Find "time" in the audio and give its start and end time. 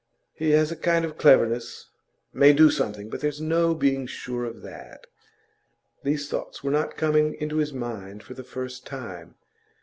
8.87-9.35